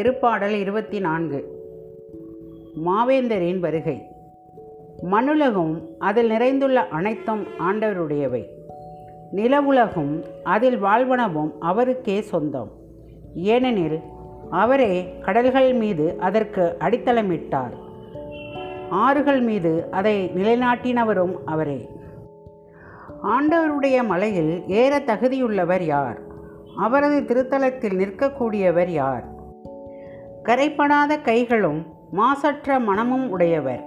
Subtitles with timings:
[0.00, 1.64] திருப்பாடல் இருபத்தி நான்கு.
[2.86, 4.02] மாவேந்தரின் வருகை.
[5.10, 8.46] மனுலகும் அதில் நிறைந்துள்ள அனைத்தும் ஆண்டவருடையவை.
[9.32, 12.70] நிலவுலகும் அதில் வாழ்வனவும் அவருக்கே சொந்தம்.
[13.34, 14.00] ஏனெனில்
[14.50, 17.72] அவரே கடல்கள் மீது அதற்கு அடித்தளமிட்டார்.
[18.90, 21.88] ஆறுகள் மீது அதை நிலைநாட்டினவரும் அவரே.
[23.22, 26.20] ஆண்டவருடைய மலையில் ஏற தகுதியுள்ளவர் யார்?
[26.76, 29.38] அவரது திருத்தலத்தில் நிற்கக்கூடியவர் யார்?
[30.50, 33.84] கரைப்படாத கைகளும் மாசற்ற மனமும் உடையவர்.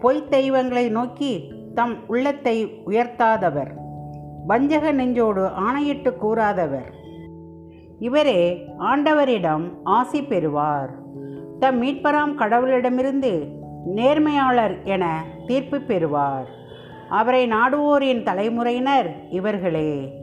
[0.00, 3.70] பொய்த் தெய்வங்களை நோக்கி தம் உள்ளத்தை உயர்த்தாதவர்.
[4.46, 6.92] வஞ்சக நெஞ்சோடு ஆணையிட்டு கூறாதவர்.
[7.98, 10.90] இவரே ஆண்டவரிடம் ஆசி பெறுவார்.
[11.58, 13.48] தம் மீட்பராம் கடவுளிடமிருந்து
[13.94, 16.48] நேர்மையாளர் என தீர்ப்பு பெறுவார்.
[17.08, 20.20] அவரை நாடுவோரின் தலைமுறையினர் இவர்களே.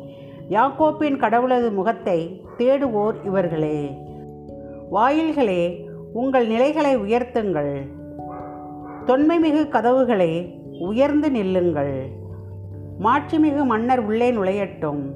[0.50, 4.14] யாக்கோப்பின் கடவுளது முகத்தை தேடுவோர் இவர்களே.
[4.92, 7.82] வாயில்களே உங்கள் நிலைகளை உயர்த்துங்கள்.
[9.06, 12.10] தொன்மைமிகு கதவுகளே உயர்ந்து நில்லுங்கள்.
[13.04, 15.14] மாட்சிமிகு மன்னர் உள்ளே நுழையட்டும்.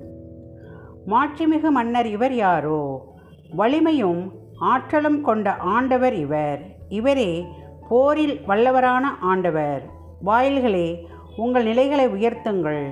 [1.07, 3.13] மாட்சிமிகு மன்னர் இவர் யாரோ?
[3.49, 6.59] வலிமையும் ஆற்றலும் கொண்ட ஆண்டவர் இவர்.
[6.89, 7.45] இவரே
[7.89, 9.83] போரில் வல்லவரான ஆண்டவர்.
[10.25, 11.05] வாயில்களே
[11.37, 12.91] உங்கள் நிலைகளை உயர்த்துங்கள்.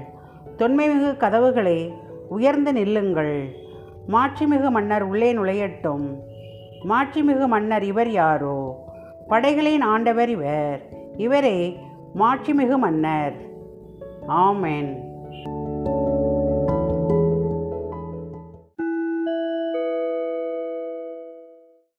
[0.58, 1.94] தொன்மைமிகு கதவுகளே
[2.30, 3.56] உயர்ந்து நில்லுங்கள்.
[4.08, 6.36] மாட்சிமிகு மன்னர் உள்ளே நுழையட்டும்.
[6.88, 8.86] மாட்சிமிகு மன்னர் இவர் யாரோ?
[9.28, 10.82] படைகளின் ஆண்டவர் இவர்.
[11.18, 11.80] இவரே
[12.16, 13.34] மாட்சிமிகு மன்னர்.
[14.28, 15.07] ஆமென்.